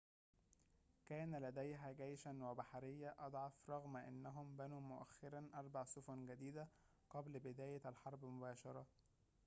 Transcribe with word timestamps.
كان 1.05 1.35
لديها 1.35 1.91
جيشًا 1.91 2.37
وبحرية 2.43 3.15
أضعف 3.19 3.69
رغم 3.69 3.97
أنهم 3.97 4.57
بنوا 4.57 4.81
مؤخرًا 4.81 5.49
أربع 5.55 5.83
سفن 5.83 6.25
جديدة 6.25 6.67
قبل 7.09 7.39
بداية 7.39 7.81
الحرب 7.85 8.25
مباشرة 8.25 8.85